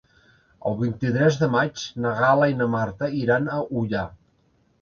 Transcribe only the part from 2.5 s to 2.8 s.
i na